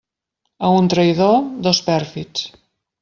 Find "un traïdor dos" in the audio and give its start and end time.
0.77-1.83